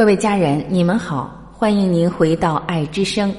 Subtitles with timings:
[0.00, 3.34] 各位家人，你们好，欢迎您回到爱之声，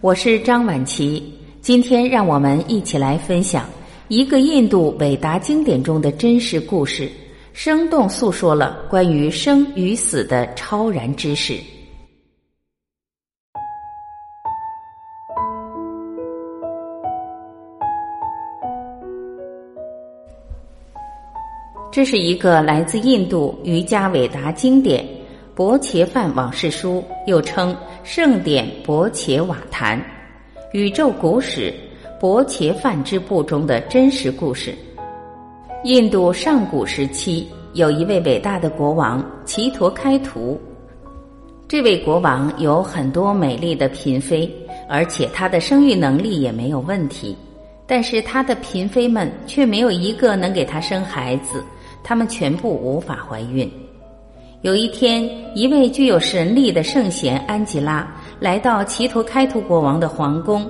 [0.00, 1.22] 我是张晚琪。
[1.60, 3.66] 今天让我们一起来分享
[4.08, 7.10] 一个印度伟达经典中的真实故事，
[7.52, 11.60] 生动诉说了关于生与死的超然知识。
[21.92, 25.04] 这是一个来自印度瑜伽伟达经典
[25.56, 27.72] 《薄伽梵往事书》，又称
[28.04, 29.98] 《圣典薄伽瓦坛》，
[30.74, 31.72] 宇宙古史
[32.20, 34.74] 《薄伽梵之部》中的真实故事。
[35.84, 40.60] 印度上古时期有一位伟大的国王奇陀开图，
[41.66, 44.46] 这位国王有很多美丽的嫔妃，
[44.90, 47.34] 而且他的生育能力也没有问题，
[47.86, 51.64] 但是他的嫔妃们却没有一个能给他生孩子。
[52.04, 53.68] 他们全部无法怀孕。
[54.66, 58.04] 有一天，一位具有神力的圣贤安吉拉
[58.40, 60.68] 来到奇图开图国王的皇宫。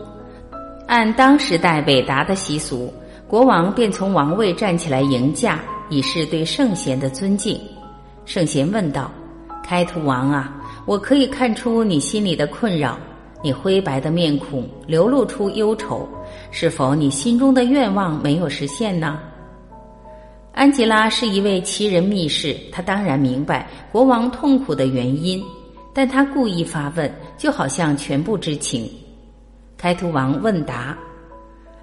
[0.87, 2.93] 按当时代伟达的习俗，
[3.27, 7.59] 国王便从王位站起来迎驾，以示对圣贤的尊敬。
[8.27, 9.11] 圣贤问道
[9.65, 12.99] ：“开图王啊，我可以看出你心里的困扰。
[13.43, 16.07] 你灰白的面孔流露出忧愁，
[16.51, 19.19] 是否你心中的愿望没有实现呢？”
[20.57, 25.45] 安吉拉是一位奇人秘士，他当然明白国王痛苦的原因，
[25.93, 28.91] 但他故意发问，就好像全部知情。
[29.77, 30.97] 开图王问答：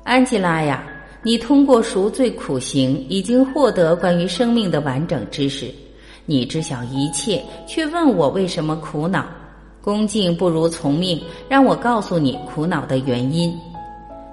[0.04, 0.84] 安吉拉呀，
[1.22, 5.72] 你通过赎罪苦行，已经获得关于生命的完整知识，
[6.26, 9.24] 你知晓一切，却问我为什么苦恼？
[9.84, 13.56] 恭敬不如从命，让我告诉你苦恼的原因。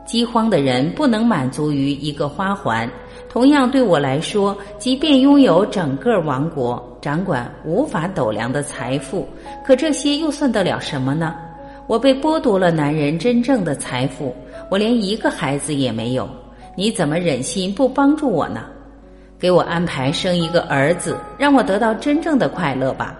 [0.06, 2.90] 饥荒的人不能满足于一个花环。
[3.28, 9.28] 同样对我来说，即便拥有整个王国，掌管无法斗量的财富，
[9.64, 11.34] 可这些又算得了什么呢？
[11.86, 14.34] 我被剥夺了男人真正的财富，
[14.68, 16.28] 我连一个孩子也没有。
[16.76, 18.64] 你怎么忍心不帮助我呢？
[19.38, 23.18] 给我安排生一个儿子，让我得到真正的快乐吧。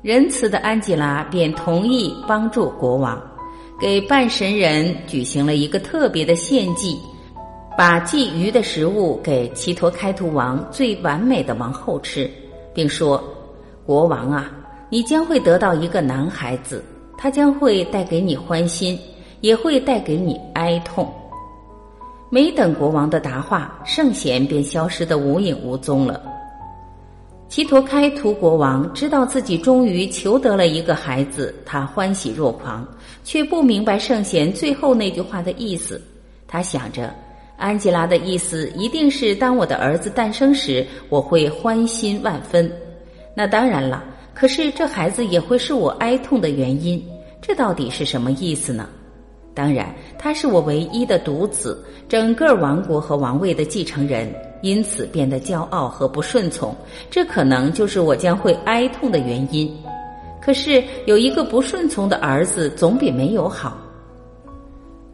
[0.00, 3.20] 仁慈的安吉拉便同意帮助国王，
[3.80, 6.98] 给半神人举行了一个特别的献祭。
[7.78, 12.28] 把祭鱼的食物给奇陀开图王最完美的王后吃，
[12.74, 13.22] 并说
[13.86, 14.50] ：“国王啊，
[14.90, 16.82] 你将会得到一个男孩子，
[17.16, 18.98] 他将会带给你欢心，
[19.42, 21.08] 也会带给你哀痛。”
[22.30, 26.20] 没等国王的答话，圣贤便消失得无影无踪了。
[27.48, 32.84] 奇陀开图国王知道自己终于求得了一个孩子，他欢喜若狂，
[33.22, 36.02] 却不明白圣贤最后那句话的意思。
[36.48, 37.14] 他想着。
[37.58, 42.70] 安吉拉的意思一定是，当我的儿子诞生时，我会欢欣万分。
[43.34, 47.04] 那当然了，可是这孩子也会是我哀痛的原因。
[47.42, 48.88] 这到底是什么意思呢？
[49.54, 54.32] 当然，他是我唯一的独子，整个王国和王位的继承人，
[54.62, 56.72] 因此变得骄傲和不顺从。
[57.10, 59.68] 这可能就是我将会哀痛的原因。
[60.40, 63.76] 可是有一个不顺从的儿子，总比没有好。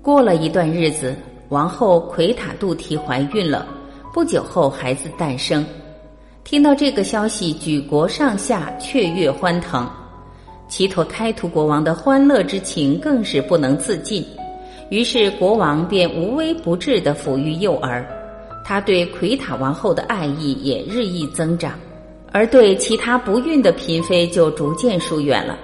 [0.03, 1.17] 过了一段日子。
[1.51, 3.67] 王后奎塔杜提怀孕了，
[4.13, 5.65] 不久后孩子诞生。
[6.43, 9.89] 听到这个消息，举国上下雀跃欢腾。
[10.69, 14.25] 奇陀开图国王的欢乐之情更是不能自禁，
[14.89, 18.05] 于是国王便无微不至的抚育幼儿。
[18.65, 21.79] 他对奎塔王后的爱意也日益增长，
[22.33, 25.59] 而对其他不孕的嫔妃就逐渐疏远了。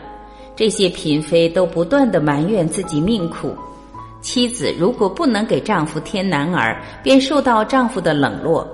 [0.55, 3.55] 这些嫔妃都不断的埋怨自己命苦。
[4.21, 8.67] 妻子如果不能给丈夫添男儿，便受到丈夫的冷落；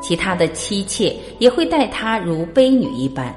[0.00, 3.34] 其他的妻妾也会待她如卑女一般。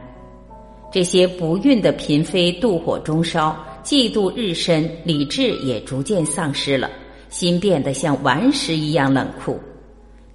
[0.91, 6.89] 这些不孕的嫔妃妒火中烧，嫉妒日深，理智也逐渐丧失了，
[7.29, 9.59] 心变得像顽石一样冷酷。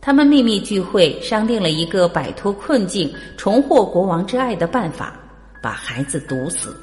[0.01, 5.19] 他们秘密聚会，商定了一个摆脱困境、重获国王之爱的办法：
[5.63, 6.75] 把孩子毒死。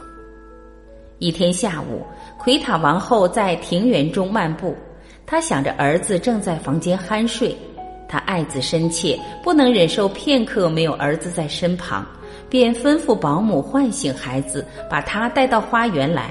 [1.19, 2.02] 一天下午。
[2.38, 4.75] 奎塔王后在庭园中漫步，
[5.25, 7.58] 她想着儿子正在房间酣睡，
[8.08, 12.06] 她爱子深切，不能忍受片刻没有儿子在身旁，
[12.50, 16.30] 便吩咐保姆唤醒孩子，把他带到花园来。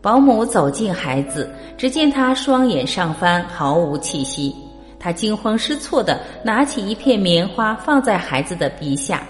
[0.00, 4.54] 保姆走近孩子，只见他双眼上翻，毫无气息。
[4.98, 9.22] 他惊慌失措地拿起一片棉花放在孩子的鼻下，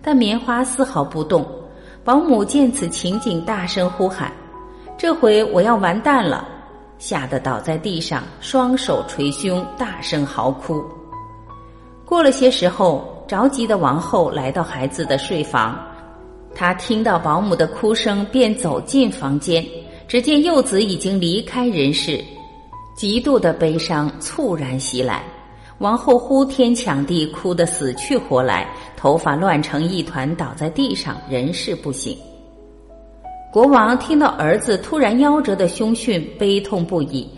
[0.00, 1.44] 但棉花丝毫不动。
[2.04, 4.32] 保姆见此情景，大声呼喊。
[4.98, 6.48] 这回我要完蛋了，
[6.98, 10.84] 吓得倒在地上，双手捶胸，大声嚎哭。
[12.04, 15.78] 过了些时候，着急的王后来到孩子的睡房，
[16.54, 19.64] 他听到保姆的哭声，便走进房间，
[20.08, 22.22] 只见幼子已经离开人世，
[22.96, 25.22] 极度的悲伤猝然袭来。
[25.82, 32.16] 王后呼天抢地，哭得死去活来，头发乱成一团，倒在地上，人事不省。
[33.52, 37.28] 国王听到儿子突然夭折的凶讯，悲痛不已。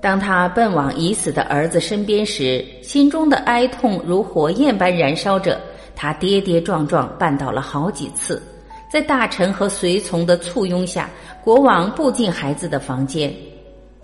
[0.00, 5.60] 当他奔往已死的儿子身边时，心中的哀痛如火焰般燃烧着。
[5.94, 8.42] 他跌跌撞撞绊倒了好几次，
[8.90, 11.10] 在大臣和随从的簇拥下，
[11.44, 13.30] 国王步进孩子的房间。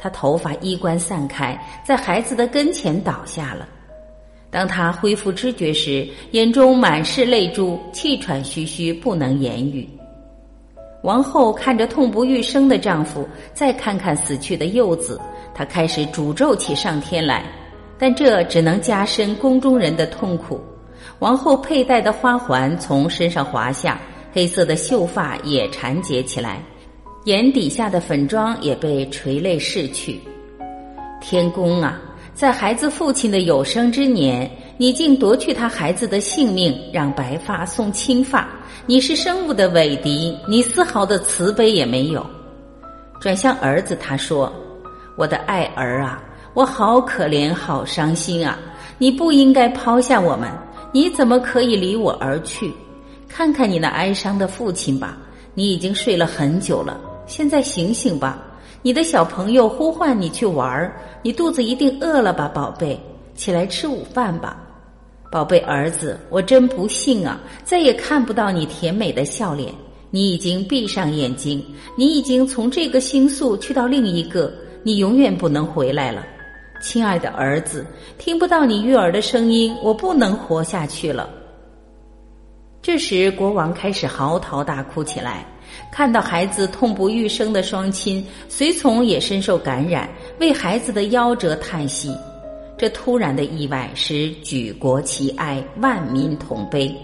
[0.02, 3.68] 他头发衣冠散开，在孩子的跟前倒下了。
[4.50, 9.86] 当他恢复知觉时，眼中满是泪珠，气喘吁吁，不能言语。
[11.02, 15.20] 王后看着痛不欲生的丈夫，再看看死去的幼子，
[15.54, 17.44] 她开始诅咒起上天来，
[17.98, 20.58] 但这只能加深宫中人的痛苦。
[21.18, 24.00] 王后佩戴的花环从身上滑下，
[24.32, 26.62] 黑色的秀发也缠结起来。
[27.24, 30.18] 眼底下的粉妆也被垂泪拭去。
[31.20, 32.00] 天公啊，
[32.32, 38.48] 在孩子父亲的有生之年，你竟夺去他孩子的性命，让白发送青发。
[38.86, 42.24] 你是生物的伟敌，你丝毫的慈悲也没有。
[43.20, 44.50] 转向儿子，他说
[45.18, 46.22] ：“我的爱儿啊，
[46.54, 48.58] 我好可怜，好伤心啊！
[48.96, 50.48] 你不应该抛下我们，
[50.90, 52.72] 你怎么可以离我而去？
[53.28, 55.18] 看看你那哀伤的父亲吧，
[55.52, 56.98] 你已经睡了很久了。”
[57.30, 58.42] 现在醒醒吧，
[58.82, 62.98] 你的小朋友呼唤你去玩儿，你肚子一定饿了吧，宝贝，
[63.36, 64.60] 起来吃午饭吧，
[65.30, 69.72] 宝贝儿子，我真不幸啊，再也看不到你甜美的笑脸，
[70.10, 74.52] 你已经闭上眼睛，你已经从这个星宿去到另一个，
[74.82, 76.26] 你永远不能回来了，
[76.82, 77.86] 亲爱的儿子，
[78.18, 81.30] 听不到你悦耳的声音，我不能活下去了。
[82.82, 85.46] 这时，国王开始嚎啕大哭起来。
[85.90, 92.16] 看到孩子痛不欲生的双亲，随从也深受感染，为孩子的夭折叹息。
[92.76, 96.94] 这突然的意外使举国齐哀，万民同悲。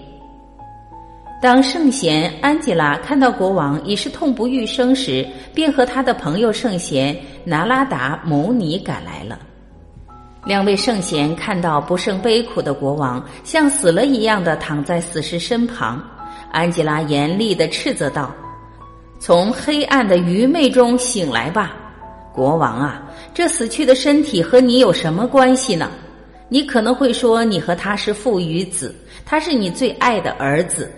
[1.43, 7.14] 当圣贤安吉拉看到国王已是痛不欲生时，便和他的朋友圣贤
[7.44, 9.38] 拿拉达牟尼赶来了。
[10.46, 16.02] 两位圣贤看到不胜悲苦的国王，像死了一样的躺在死尸身旁，
[16.50, 18.34] 安吉拉严厉的斥责道。
[19.26, 21.75] 从黑暗的愚昧中醒来吧，
[22.32, 23.02] 国王啊！
[23.34, 25.90] 这死去的身体和你有什么关系呢？
[26.49, 28.94] 你可能会说，你和他是父与子，
[29.25, 30.93] 他是你最爱的儿子。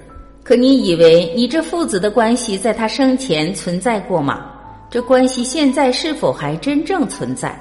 [0.45, 4.45] 可你以为你这父子的关系在他生前存在过吗？
[4.91, 7.59] 这关系现在是否还真正存在？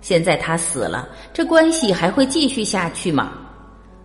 [0.00, 3.32] 现在他死了，这关系还会继续下去吗？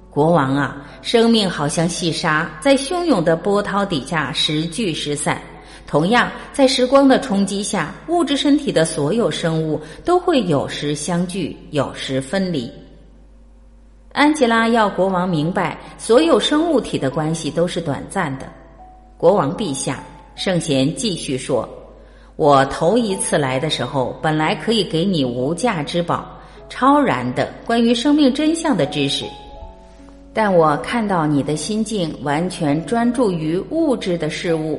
[0.09, 5.41] 国王啊，生命好像细沙，在汹涌的波涛底下时聚时散。
[5.87, 12.71] 同样，在时光的冲击下，物质身体的所有生物都会有时相聚，有时分离。
[14.13, 18.45] 安吉拉要国王明白，所有生物体的关系都是短暂的。
[19.17, 20.03] 国王陛下，
[20.35, 21.67] 圣贤继续说
[22.35, 26.25] ：“我头一次来的时候，本来可以给你无价之宝，
[26.67, 29.25] 超然的关于生命真相的知识，
[30.33, 34.77] 但我看到你的心境完全专注于物质的事物。”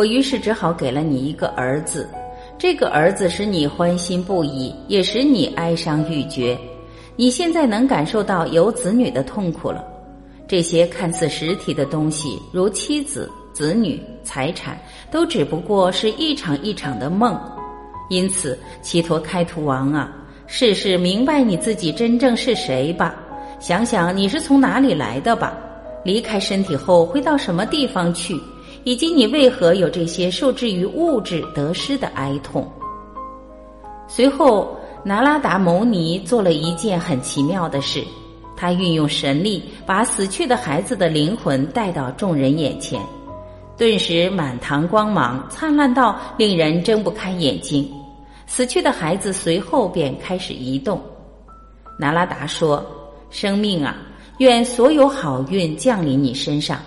[0.00, 2.08] 我于是只好给了你一个儿子，
[2.56, 6.58] 这个儿子使你欢欣不已，也使你哀伤欲绝。
[7.16, 9.84] 你现在能感受到有子女的痛苦了。
[10.48, 14.80] 这些看似实体的东西，如妻子、子女、财产，
[15.10, 17.38] 都只不过是一场一场的梦。
[18.08, 20.10] 因此，祈陀开图王啊，
[20.46, 23.14] 试试明白你自己真正是谁吧。
[23.58, 25.58] 想想你是从哪里来的吧。
[26.02, 28.34] 离开身体后会到什么地方去？
[28.84, 32.66] 以及你为何有这些受制于物质得失的哀痛？
[34.08, 38.02] 随后，拿拉达牟尼做了一件很奇妙的事，
[38.56, 43.00] 他运用神力，把死去的孩子的灵魂带到众人眼前，
[43.76, 47.88] 顿时满堂光芒灿烂到令人睁不开眼睛。
[48.46, 51.00] 死去的孩子随后便开始移动。
[51.98, 52.84] 拿拉达说
[53.30, 53.96] ：“生命啊，
[54.38, 56.80] 愿所有好运降临你身上。”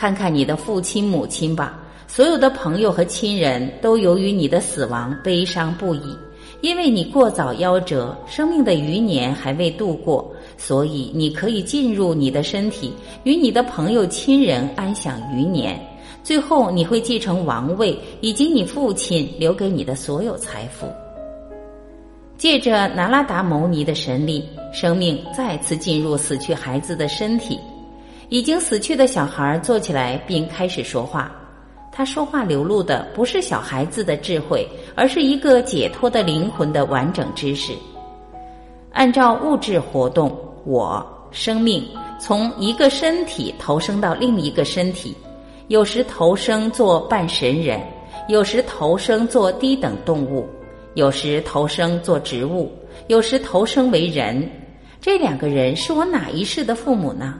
[0.00, 1.78] 看看你的父亲母亲吧，
[2.08, 6.16] 所有的朋友和亲人都由于你的死亡悲伤不已，
[6.62, 15.78] 因为你过早夭折，生命的余年还未度过，所以你可以进入你的身体，与你的朋友亲人安享余年。
[16.24, 20.86] 最后你会继承王位以及你父亲留给你的所有财富。
[22.38, 24.42] 借着拿拉达牟尼的神力，
[24.72, 27.58] 生命再次进入死去孩子的身体。
[28.30, 31.30] 已经死去的小孩坐起来，并开始说话。
[31.92, 37.72] 他说话流露的不是小孩子的智慧，而是一个解脱的灵魂的完整知识。
[38.92, 40.34] 按照物质活动，
[40.64, 41.84] 我生命
[42.20, 45.16] 从一个身体投生到另一个身体，
[45.66, 47.80] 有时投生做半神人，
[48.28, 50.48] 有时投生做低等动物，
[50.94, 52.70] 有时投生做植物，
[53.08, 54.48] 有时投生为人。
[55.00, 57.34] 这两个人是我哪一世的父母呢？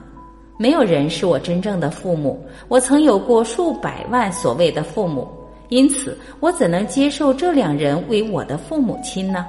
[0.61, 2.39] 没有人是我真正的父母。
[2.67, 5.27] 我曾有过数百万所谓的父母，
[5.69, 9.43] 因此我怎能接受这两人为我的父母亲呢？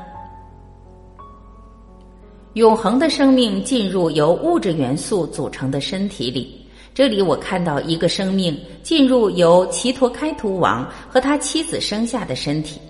[2.55, 6.67] 永恒的生命进入由物质元素组成的身体里。
[6.95, 12.81] 这里我看到一个生命进入由奇陀开图王和他妻子生下的身体。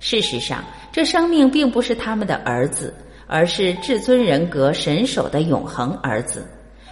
[0.00, 2.94] 事实上，这生命并不是他们的儿子，
[3.26, 6.46] 而是至尊人格神手的永恒儿子。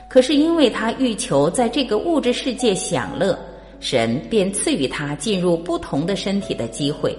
[0.08, 3.36] 可是，因为他欲求在这个物质世界享乐，
[3.80, 7.16] 神便赐予他进入不同的身体的机会。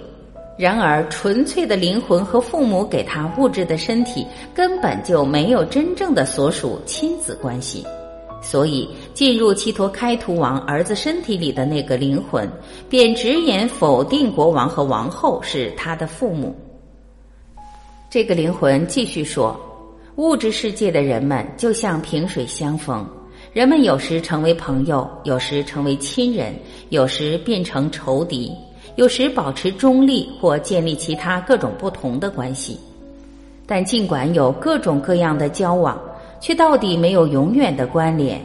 [0.56, 7.86] 然而，纯粹的灵魂和父母给他物质的身体根本就没有真正的所属亲子关系，
[8.42, 12.50] 所以进入七陀开图王儿子身体里的那个灵魂，
[12.88, 16.56] 便直言否定国王和王后是他的父母。
[18.10, 19.56] 这个灵魂继续说。
[20.18, 23.06] 物质世界的人们就像萍水相逢，
[23.52, 26.52] 人们有时成为朋友，有时成为亲人，
[26.88, 28.52] 有时变成仇敌，
[28.96, 32.80] 有时保持中立或建立其他各种不同的关系。
[33.64, 35.96] 但尽管有各种各样的交往，
[36.40, 38.44] 却到底没有永远的关联。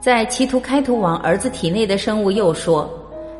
[0.00, 2.88] 在奇图开图王儿子体内的生物又说，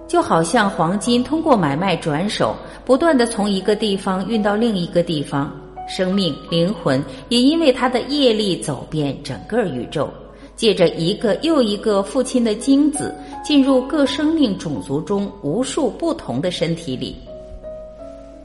[0.06, 2.54] 就好像黄金通过买卖转手，
[2.84, 5.50] 不断的从一个地方运到另一个地方。
[5.86, 10.08] 生命灵魂也因为他的业力走遍整个宇宙，
[10.56, 13.14] 借着一个又一个父亲的精子，
[13.44, 17.16] 进入各生命种族中无数不同的身体里。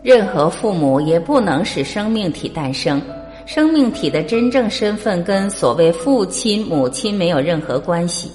[0.01, 3.01] 任何父母也不能使生命体诞生，
[3.45, 8.31] 生命体的真正身份跟所谓父亲母亲没有任何关系。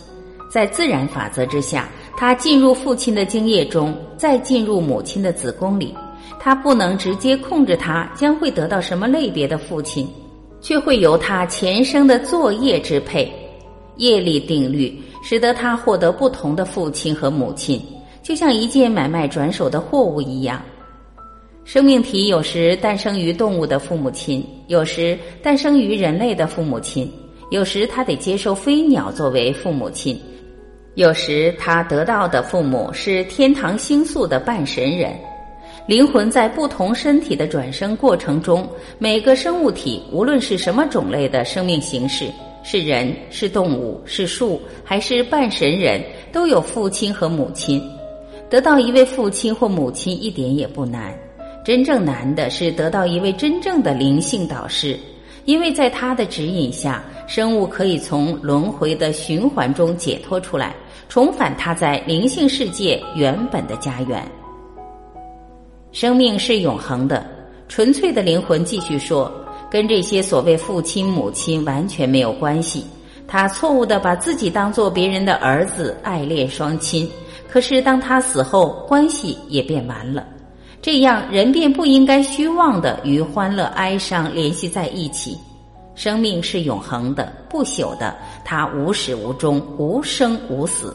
[0.51, 5.95] 在自然法则之下，他进入父亲的精液中，再进入母亲的子宫里。
[6.39, 10.09] 他不能直接控制他将会得到什么类别的父亲，
[10.61, 13.33] 却会由他前生的作业支配。
[13.97, 17.81] 业力定律使得他获得不同的父亲和母亲，
[18.23, 20.61] 就像一件买卖转手的货物一样。
[21.65, 27.11] 生命体有时诞生于动物的父母亲，有时诞生于人类的父母亲，
[27.51, 30.21] 有时他得接受飞鸟作为父母亲，
[30.95, 35.15] 有时他得到的父母是天堂星宿的半神人。
[35.87, 38.67] 灵魂在不同身体的转生过程中，
[38.99, 42.27] 每个生物体无论是什么种类的生命形式，
[42.63, 47.83] 是人是动物是树还是半神人，都有父亲和母亲。
[48.49, 51.15] 得到一位父亲或母亲一点也不难，
[51.63, 54.99] 真正难的是得到一位真正的灵性导师，
[55.45, 60.75] 因为在他的指引下，生物可以从轮回的循环中解脱出来，
[61.11, 64.27] 重返他在灵性世界原本的家园。
[65.95, 67.25] 生命是永恒的，
[67.69, 69.31] 纯粹的灵魂继续说，
[69.71, 72.85] 跟这些所谓父亲母亲完全没有关系。
[73.29, 77.09] 他错误的把自己当做别人的儿子，爱恋双亲。
[77.49, 80.27] 可是当他死后，关系也变完了。
[80.83, 85.39] 这样人便不应该虚妄的与欢乐哀伤联系在一起。
[85.95, 90.93] 生命是永恒的、不朽的，它无始无终，无生无死。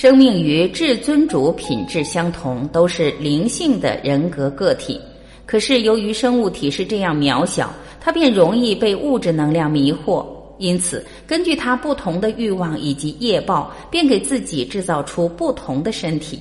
[0.00, 5.00] 生命与至尊主品质相同，都是灵性的人格个体。
[5.44, 10.24] 可是由于生物体是这样渺小，它便容易被物质能量迷惑。
[10.58, 16.38] 因此，根据它不同的欲望以及业报，便给自己制造出不同的身体。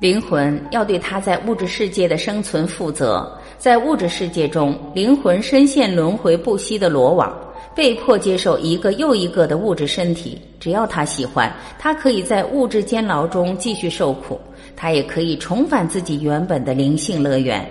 [0.00, 3.30] 灵魂要对它在物质世界的生存负责。
[3.58, 7.38] 在物质世界中，灵魂深陷轮回不息的罗网。
[7.74, 14.40] 被迫接受一个又一个的物质身体，只要他喜欢，他可以在物质监牢中继续受苦，
[14.76, 17.66] 他也可以重返自己原本的灵性乐园。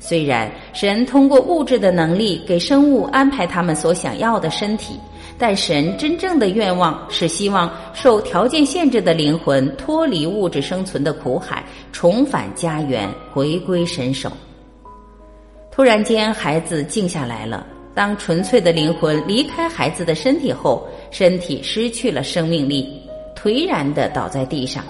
[0.00, 4.98] 虽然神通过物质的能力给生物安排他们所想要的身体，
[5.38, 14.30] 但神真正的愿望是希望受条件限制的灵魂脱离物质生存的苦海，重返家园，回归神手。
[15.70, 17.66] 突然间，孩子静下来了。
[17.94, 23.00] 当纯粹的灵魂离开孩子的身体后，身体失去了生命力，
[23.36, 24.82] 颓然的倒在地上。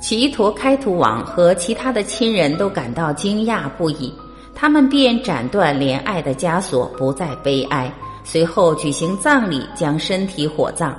[0.00, 4.12] 奇陀开图王和其他的亲人都感到惊讶不已，
[4.54, 7.92] 他们便斩断怜爱的枷锁，不再悲哀。
[8.22, 10.98] 随后举行葬礼，将身体火葬。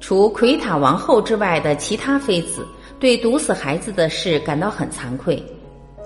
[0.00, 2.66] 除奎塔王后之外的其他妃子
[2.98, 5.42] 对毒死孩子的事感到很惭愧，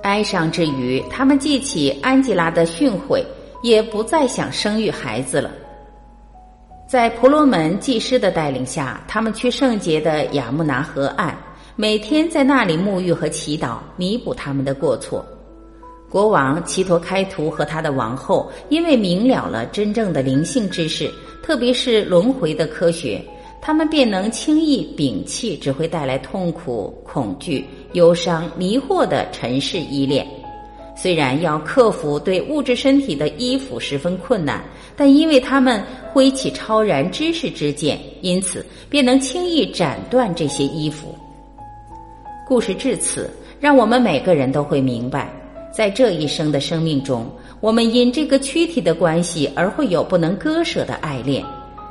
[0.03, 3.25] 哀伤之余，他们记起安吉拉的训诲，
[3.63, 5.51] 也不再想生育孩子了。
[6.89, 11.37] 在婆罗门祭师的带领下，他们去圣洁的雅木拿河岸，
[11.77, 15.25] 每天在那里沐浴和祈祷，弥补他们的过错。
[16.09, 21.09] 国王齐陀开图和他的王后，因为明了了真正的灵性知识，
[21.41, 23.25] 特别是轮回的科学，
[23.63, 30.27] 他们便能轻易摒弃只会带来痛苦、恐惧、忧伤、迷惑的尘世依恋。
[31.01, 34.63] 虽然要克服对物质身体的依附十分困难，
[34.95, 41.15] 但因为他们挥起超然知识之剑，因此便能轻易斩断这些衣服。
[42.47, 45.33] 故事至此，让我们每个人都会明白。
[45.73, 47.25] 在这一生的生命中，
[47.61, 51.43] 我们因这个躯体的关系而会有不能割舍的爱恋，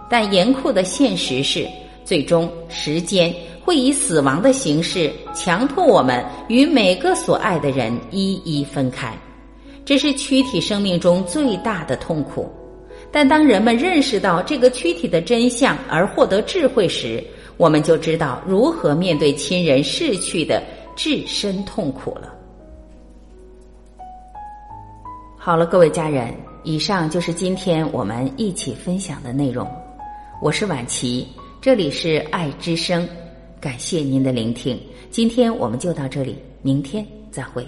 [0.08, 1.66] 但严酷的现实是，
[2.10, 3.32] 最终时间
[3.64, 9.16] 会以死亡的形式强迫我们与每个所爱的人一一分开，
[9.86, 12.50] 这是躯体生命中最大的痛苦。
[13.12, 17.24] 但当人们认识到这个躯体的真相而获得智慧时，
[17.58, 20.64] 我们就知道如何面对亲人逝去的
[20.96, 22.34] 至深痛苦了。
[25.38, 29.70] 好了，各位家人，以上就是今天我们一起分享的内容。
[30.42, 31.28] 我是婉琪，
[31.62, 33.06] 这里是爱之声，
[33.60, 34.80] 感谢您的聆听。
[35.12, 37.68] 今天我们就到这里，明天再会。